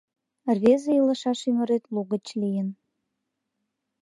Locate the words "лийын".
2.41-2.69